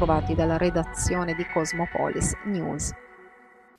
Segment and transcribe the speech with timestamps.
[0.00, 2.90] trovati dalla redazione di Cosmopolis News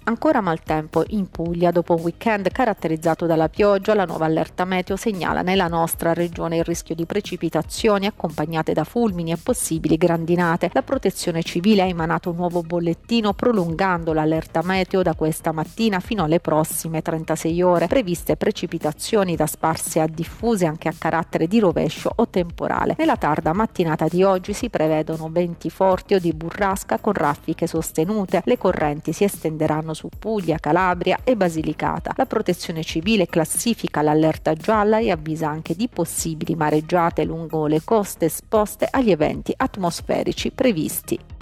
[0.10, 5.44] Ancora maltempo in Puglia dopo un weekend caratterizzato dalla pioggia, la nuova allerta meteo segnala
[5.44, 10.72] nella nostra regione il rischio di precipitazioni accompagnate da fulmini e possibili grandinate.
[10.74, 16.24] La protezione civile ha emanato un nuovo bollettino prolungando l'allerta meteo da questa mattina fino
[16.24, 17.86] alle prossime 36 ore.
[17.86, 22.96] Previste precipitazioni da sparse a diffuse anche a carattere di rovescio o temporale.
[22.98, 28.42] Nella tarda mattinata di oggi si prevedono venti forti o di burrasca con raffiche sostenute.
[28.44, 32.14] Le correnti si estenderanno su Puglia, Calabria e Basilicata.
[32.16, 38.26] La protezione civile classifica l'allerta gialla e avvisa anche di possibili mareggiate lungo le coste
[38.26, 41.39] esposte agli eventi atmosferici previsti.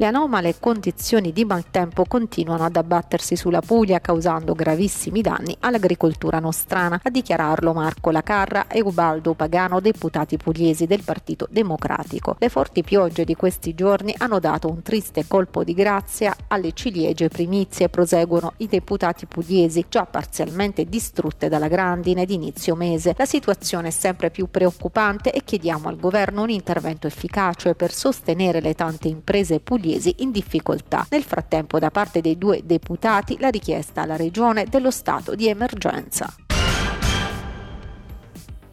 [0.00, 6.98] Le anomale condizioni di maltempo continuano ad abbattersi sulla Puglia causando gravissimi danni all'agricoltura nostrana.
[7.02, 12.36] A dichiararlo Marco Lacarra e Ubaldo Pagano, deputati pugliesi del Partito Democratico.
[12.38, 17.28] Le forti piogge di questi giorni hanno dato un triste colpo di grazia alle ciliegie
[17.28, 23.14] primizie, proseguono i deputati pugliesi, già parzialmente distrutte dalla grandine d'inizio mese.
[23.18, 28.62] La situazione è sempre più preoccupante e chiediamo al governo un intervento efficace per sostenere
[28.62, 31.06] le tante imprese pugliesi pugliesi in difficoltà.
[31.10, 36.32] Nel frattempo da parte dei due deputati la richiesta alla Regione dello stato di emergenza.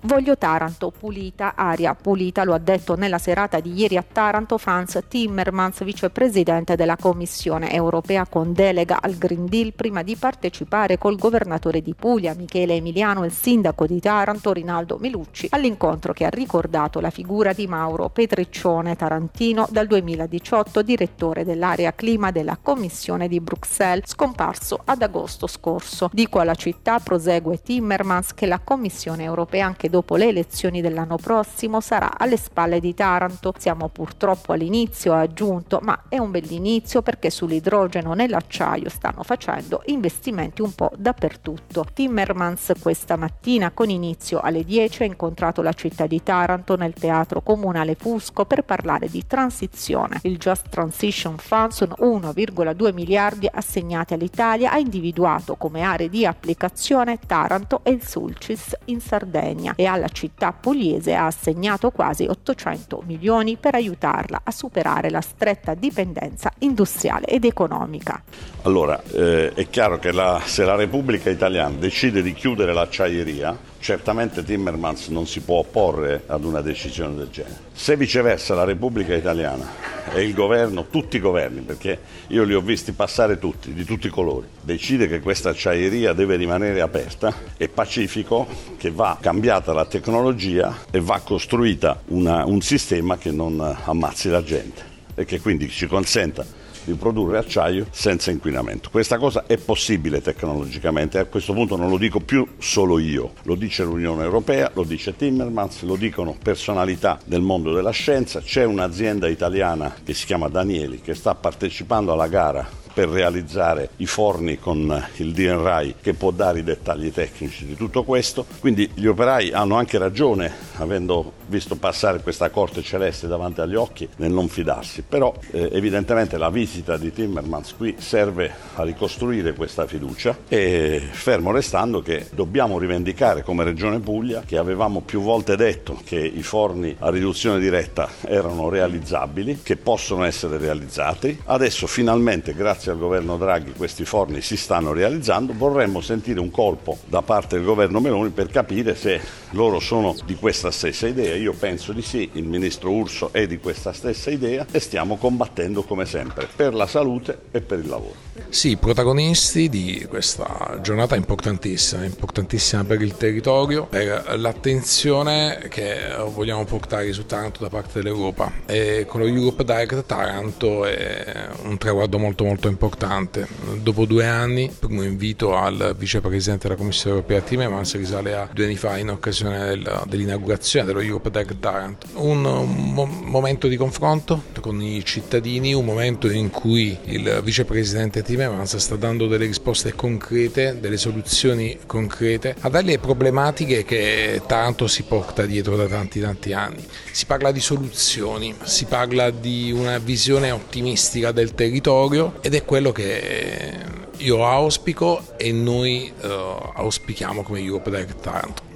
[0.01, 4.99] Voglio Taranto pulita, aria pulita, lo ha detto nella serata di ieri a Taranto Franz
[5.07, 11.81] Timmermans, vicepresidente della Commissione europea con delega al Green Deal, prima di partecipare col governatore
[11.81, 16.99] di Puglia, Michele Emiliano, e il sindaco di Taranto, Rinaldo Melucci, all'incontro che ha ricordato
[16.99, 24.11] la figura di Mauro Petriccione Tarantino, dal 2018 direttore dell'area clima della Commissione di Bruxelles,
[24.11, 26.07] scomparso ad agosto scorso.
[26.13, 31.15] Dico alla città, prosegue Timmermans, che la Commissione europea anche che dopo le elezioni dell'anno
[31.15, 33.53] prossimo sarà alle spalle di Taranto.
[33.57, 39.81] Siamo purtroppo all'inizio, ha aggiunto, ma è un bell'inizio perché sull'idrogeno e l'acciaio stanno facendo
[39.85, 41.85] investimenti un po' dappertutto.
[41.93, 47.41] Timmermans questa mattina con inizio alle 10 ha incontrato la città di Taranto nel teatro
[47.41, 50.19] comunale Fusco per parlare di transizione.
[50.23, 57.19] Il Just Transition Fund sono 1,2 miliardi assegnati all'Italia ha individuato come aree di applicazione
[57.25, 63.57] Taranto e il Sulcis in Sardegna e alla città pugliese ha assegnato quasi 800 milioni
[63.57, 68.23] per aiutarla a superare la stretta dipendenza industriale ed economica.
[68.63, 74.43] Allora, eh, è chiaro che la, se la Repubblica Italiana decide di chiudere l'acciaieria, certamente
[74.43, 77.59] Timmermans non si può opporre ad una decisione del genere.
[77.71, 79.65] Se viceversa la Repubblica Italiana
[80.13, 84.07] e il governo, tutti i governi, perché io li ho visti passare tutti, di tutti
[84.07, 88.47] i colori, decide che questa acciaieria deve rimanere aperta, è pacifico
[88.77, 94.43] che va cambiata la tecnologia e va costruita una, un sistema che non ammazzi la
[94.43, 96.45] gente e che quindi ci consenta
[96.83, 98.89] di produrre acciaio senza inquinamento.
[98.89, 103.55] Questa cosa è possibile tecnologicamente, a questo punto non lo dico più solo io, lo
[103.55, 109.27] dice l'Unione Europea, lo dice Timmermans, lo dicono personalità del mondo della scienza, c'è un'azienda
[109.27, 115.05] italiana che si chiama Danieli che sta partecipando alla gara per realizzare i forni con
[115.17, 118.43] il DNRAI che può dare i dettagli tecnici di tutto questo.
[118.59, 124.07] Quindi gli operai hanno anche ragione, avendo visto passare questa corte celeste davanti agli occhi
[124.17, 129.87] nel non fidarsi, però eh, evidentemente la visita di Timmermans qui serve a ricostruire questa
[129.87, 135.99] fiducia e fermo restando che dobbiamo rivendicare come Regione Puglia che avevamo più volte detto
[136.03, 141.39] che i forni a riduzione diretta erano realizzabili, che possono essere realizzati.
[141.45, 146.97] Adesso finalmente grazie al governo Draghi questi forni si stanno realizzando, vorremmo sentire un colpo
[147.05, 149.19] da parte del governo Meloni per capire se
[149.51, 151.35] loro sono di questa stessa idea.
[151.37, 155.83] Io penso di sì, il ministro Urso è di questa stessa idea e stiamo combattendo
[155.83, 158.15] come sempre per la salute e per il lavoro.
[158.49, 167.11] Sì, protagonisti di questa giornata importantissima, importantissima per il territorio, per l'attenzione che vogliamo portare
[167.13, 168.51] su Taranto da parte dell'Europa.
[168.65, 173.47] E con lo Europe Direct Taranto è un traguardo molto molto importante.
[173.81, 178.75] Dopo due anni, primo invito al vicepresidente della Commissione europea Timmermans risale a due anni
[178.75, 182.07] fa in occasione del, dell'inaugurazione dello Europe Direct Taranto.
[182.13, 188.23] Un, un mo- momento di confronto con i cittadini, un momento in cui il vicepresidente
[188.23, 195.03] Timmermans sta dando delle risposte concrete, delle soluzioni concrete a delle problematiche che Taranto si
[195.03, 196.85] porta dietro da tanti tanti anni.
[197.11, 202.91] Si parla di soluzioni, si parla di una visione ottimistica del territorio ed è quello
[202.91, 206.27] che io auspico e noi uh,
[206.73, 208.66] auspichiamo come Europe Direct Taranto.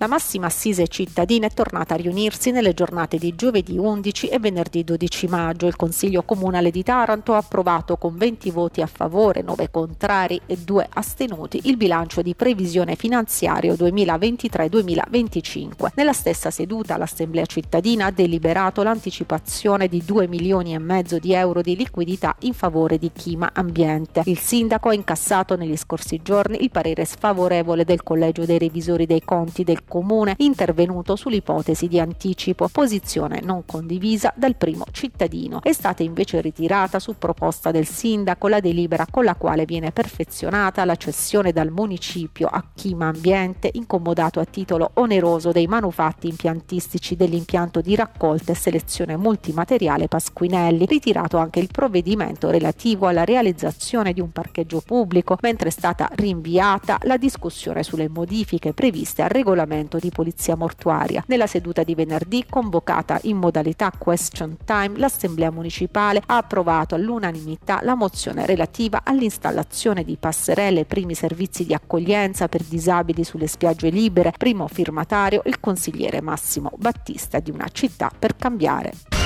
[0.00, 4.84] La massima assise cittadina è tornata a riunirsi nelle giornate di giovedì 11 e venerdì
[4.84, 5.66] 12 maggio.
[5.66, 10.56] Il Consiglio Comunale di Taranto ha approvato con 20 voti a favore, 9 contrari e
[10.56, 15.88] 2 astenuti il bilancio di previsione finanziario 2023-2025.
[15.96, 21.60] Nella stessa seduta l'Assemblea cittadina ha deliberato l'anticipazione di 2 milioni e mezzo di euro
[21.60, 24.22] di liquidità in favore di Chima Ambiente.
[24.26, 29.24] Il sindaco ha incassato negli scorsi giorni il parere sfavorevole del Collegio dei Revisori dei
[29.24, 35.60] Conti del comune intervenuto sull'ipotesi di anticipo, posizione non condivisa dal primo cittadino.
[35.62, 40.84] È stata invece ritirata su proposta del sindaco la delibera con la quale viene perfezionata
[40.84, 47.80] la cessione dal municipio a Chima Ambiente incomodato a titolo oneroso dei manufatti impiantistici dell'impianto
[47.80, 54.30] di raccolta e selezione multimateriale Pasquinelli, ritirato anche il provvedimento relativo alla realizzazione di un
[54.30, 60.10] parcheggio pubblico, mentre è stata rinviata la discussione sulle modifiche previste al regolamento regolamento di
[60.10, 61.22] polizia mortuaria.
[61.26, 67.94] Nella seduta di venerdì, convocata in modalità question time, l'Assemblea municipale ha approvato all'unanimità la
[67.94, 74.32] mozione relativa all'installazione di passerelle e primi servizi di accoglienza per disabili sulle spiagge libere,
[74.36, 79.17] primo firmatario il consigliere Massimo Battista di una città per cambiare.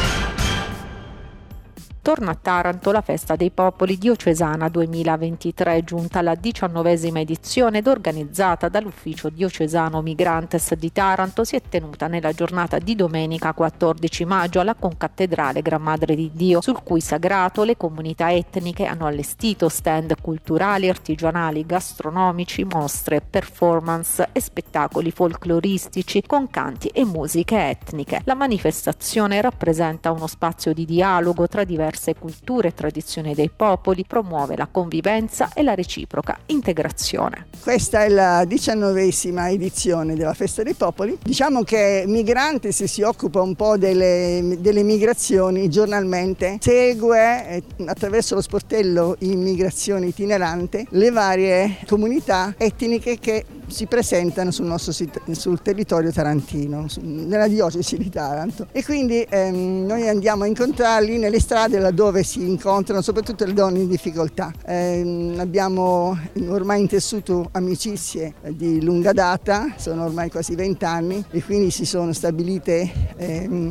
[2.02, 8.68] Torna a Taranto la Festa dei Popoli Diocesana 2023, giunta alla diciannovesima edizione ed organizzata
[8.68, 14.74] dall'Ufficio Diocesano Migrantes di Taranto, si è tenuta nella giornata di domenica 14 maggio alla
[14.74, 20.88] Concattedrale Gran Madre di Dio, sul cui sagrato le comunità etniche hanno allestito stand culturali,
[20.88, 28.22] artigianali, gastronomici, mostre, performance e spettacoli folcloristici con canti e musiche etniche.
[28.24, 34.04] La manifestazione rappresenta uno spazio di dialogo tra diversi diverse culture e tradizioni dei popoli,
[34.06, 37.46] promuove la convivenza e la reciproca integrazione.
[37.62, 41.18] Questa è la diciannovesima edizione della Festa dei Popoli.
[41.22, 48.34] Diciamo che Migrante si, si occupa un po' delle, delle migrazioni giornalmente, segue eh, attraverso
[48.34, 56.12] lo sportello Immigrazione itinerante le varie comunità etniche che si presentano sul nostro sul territorio
[56.12, 58.66] tarantino, nella diocesi di Taranto.
[58.72, 63.80] E quindi ehm, noi andiamo a incontrarli nelle strade laddove si incontrano soprattutto le donne
[63.80, 64.52] in difficoltà.
[64.64, 71.84] Eh, abbiamo ormai intessuto amicizie di lunga data, sono ormai quasi vent'anni e quindi si
[71.84, 73.70] sono stabilite eh,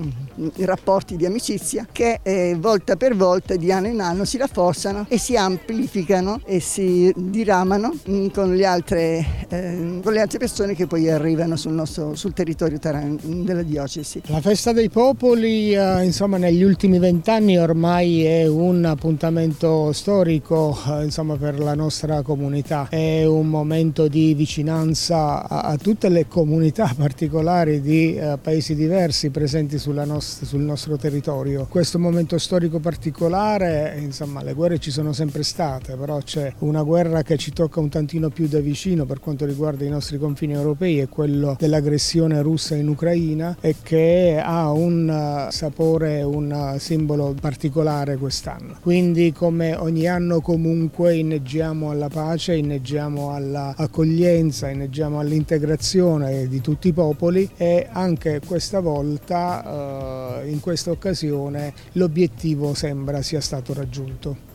[0.59, 5.17] rapporti di amicizia che eh, volta per volta, di anno in anno, si rafforzano e
[5.17, 10.87] si amplificano e si diramano mh, con le altre eh, con le altre persone che
[10.87, 14.21] poi arrivano sul, nostro, sul territorio taran- della diocesi.
[14.27, 21.03] La festa dei popoli eh, insomma, negli ultimi vent'anni ormai è un appuntamento storico eh,
[21.03, 26.91] insomma, per la nostra comunità, è un momento di vicinanza a, a tutte le comunità
[26.95, 31.67] particolari di eh, paesi diversi presenti nost- sul nostro territorio.
[31.69, 37.23] Questo momento storico particolare, insomma, le guerre ci sono sempre state, però c'è una guerra
[37.23, 40.99] che ci tocca un tantino più da vicino per quanto riguarda i nostri confini europei,
[40.99, 48.77] è quello dell'aggressione russa in Ucraina e che ha un sapore, un simbolo particolare quest'anno.
[48.81, 56.93] Quindi come ogni anno comunque inneggiamo alla pace, inneggiamo all'accoglienza, inneggiamo all'integrazione di tutti i
[56.93, 64.50] popoli e anche questa volta, eh, in questa occasione, l'obiettivo sembra sia stato raggiunto.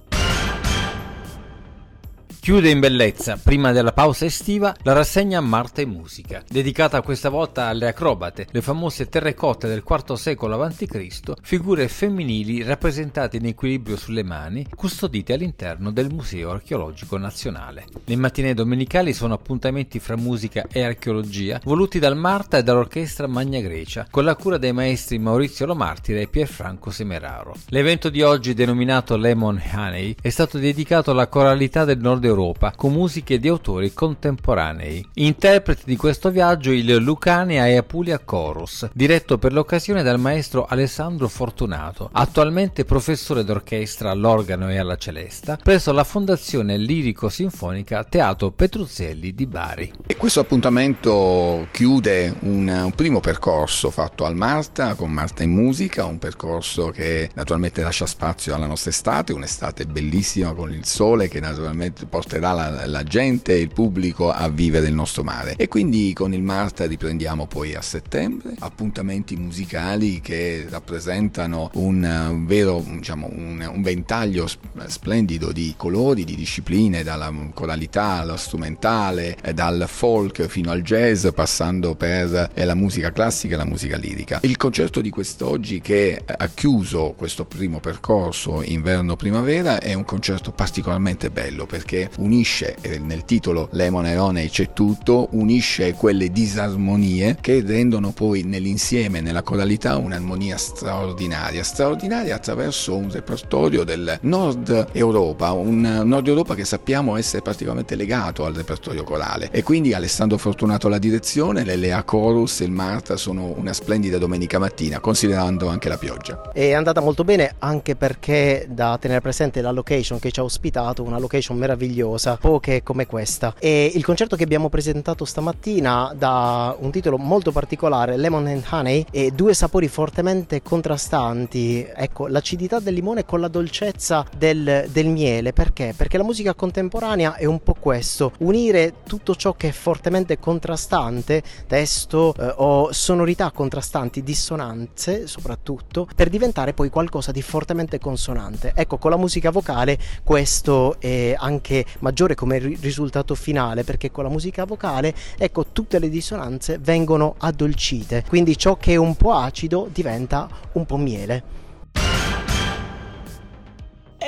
[2.47, 7.67] Chiude in bellezza, prima della pausa estiva, la rassegna Marte e Musica, dedicata questa volta
[7.67, 14.23] alle acrobate, le famose terrecotte del IV secolo a.C., figure femminili rappresentate in equilibrio sulle
[14.23, 17.87] mani, custodite all'interno del Museo Archeologico Nazionale.
[18.05, 23.59] Le mattine domenicali sono appuntamenti fra musica e archeologia, voluti dal Marta e dall'orchestra Magna
[23.59, 27.57] Grecia, con la cura dei maestri Maurizio Lomartire e Pierfranco Semeraro.
[27.71, 32.75] L'evento di oggi, denominato Lemon Honey, è stato dedicato alla coralità del nord Europa Europa
[32.77, 35.05] con musiche di autori contemporanei.
[35.15, 41.29] Interpreti di questo viaggio il Lucania e Apulia Chorus, diretto per l'occasione dal maestro Alessandro
[41.29, 49.47] Fortunato, attualmente professore d'orchestra all'organo e alla celesta, presso la Fondazione Lirico-Sinfonica Teatro Petruzzelli di
[49.47, 49.93] Bari.
[50.07, 56.05] E questo appuntamento chiude un, un primo percorso fatto al Marta, con Marta in musica,
[56.05, 61.41] un percorso che naturalmente lascia spazio alla nostra estate, un'estate bellissima con il sole che
[61.41, 65.55] naturalmente porta porterà la, la gente e il pubblico a vivere il nostro mare.
[65.57, 72.47] E quindi con il Marta riprendiamo poi a settembre appuntamenti musicali che rappresentano un, un
[72.47, 74.49] vero diciamo, un, un, ventaglio
[74.87, 81.95] splendido di colori, di discipline, dalla coralità allo strumentale, dal folk fino al jazz, passando
[81.95, 84.41] per la musica classica e la musica lirica.
[84.43, 91.31] Il concerto di quest'oggi che ha chiuso questo primo percorso inverno-primavera è un concerto particolarmente
[91.31, 98.13] bello perché unisce, eh, nel titolo Lemon Erone c'è tutto, unisce quelle disarmonie che rendono
[98.13, 106.27] poi nell'insieme, nella coralità, un'armonia straordinaria, straordinaria attraverso un repertorio del nord Europa, un nord
[106.29, 109.49] Europa che sappiamo essere particolarmente legato al repertorio corale.
[109.51, 114.19] E quindi Alessandro Fortunato la direzione, le Lea Chorus e il Marta sono una splendida
[114.19, 116.51] domenica mattina, considerando anche la pioggia.
[116.53, 121.03] È andata molto bene anche perché da tenere presente la location che ci ha ospitato,
[121.03, 123.55] una location meravigliosa meravigliosa, poche come questa.
[123.59, 129.05] E il concerto che abbiamo presentato stamattina da un titolo molto particolare, Lemon and Honey,
[129.11, 131.87] e due sapori fortemente contrastanti.
[131.95, 135.53] Ecco, l'acidità del limone con la dolcezza del, del miele.
[135.53, 135.95] Perché?
[135.97, 141.43] Perché la musica contemporanea è un po' questo, unire tutto ciò che è fortemente contrastante,
[141.67, 148.73] testo eh, o sonorità contrastanti, dissonanze soprattutto, per diventare poi qualcosa di fortemente consonante.
[148.75, 154.31] Ecco, con la musica vocale questo è anche maggiore come risultato finale perché con la
[154.31, 158.25] musica vocale ecco tutte le dissonanze vengono addolcite.
[158.29, 161.65] Quindi ciò che è un po' acido diventa un po' miele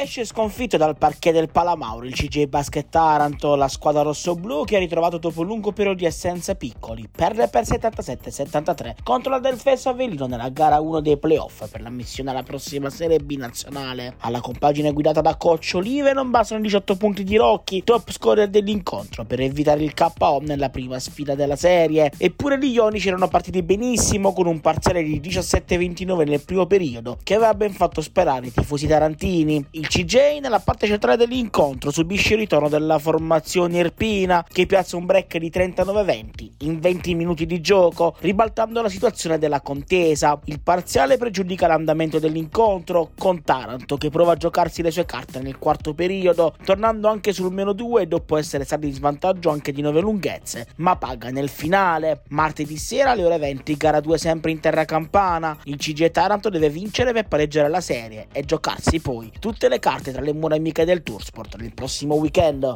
[0.00, 4.78] Esce sconfitto dal parquet del Palamauro il CJ Basket Taranto, la squadra rossoblu che ha
[4.78, 10.26] ritrovato dopo un lungo periodo di assenza piccoli, perde per 77-73 contro la Delfesso Avellino
[10.26, 14.14] nella gara 1 dei playoff per l'ammissione alla prossima Serie B nazionale.
[14.20, 19.24] Alla compagine guidata da coach Olive non bastano 18 punti di Rocchi, top scorer dell'incontro,
[19.24, 22.12] per evitare il KO nella prima sfida della serie.
[22.16, 27.34] Eppure gli Ionici erano partiti benissimo con un parziale di 17-29 nel primo periodo che
[27.34, 29.66] aveva ben fatto sperare i tifosi tarantini.
[29.72, 35.06] Il CJ nella parte centrale dell'incontro subisce il ritorno della formazione irpina che piazza un
[35.06, 40.38] break di 39-20 in 20 minuti di gioco, ribaltando la situazione della contesa.
[40.44, 45.56] Il parziale pregiudica l'andamento dell'incontro con Taranto che prova a giocarsi le sue carte nel
[45.56, 50.02] quarto periodo, tornando anche sul meno 2 dopo essere stati in svantaggio anche di 9
[50.02, 52.24] lunghezze, ma paga nel finale.
[52.28, 55.56] Martedì sera alle ore 20 gara 2 sempre in terra campana.
[55.64, 60.12] Il CJ Taranto deve vincere per pareggiare la serie e giocarsi poi tutte le carte
[60.12, 62.74] tra le mura amiche del Toursport nel prossimo weekend.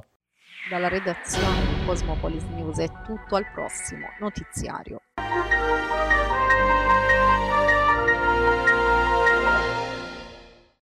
[0.70, 5.02] Dalla redazione di Cosmopolis News è tutto al prossimo notiziario.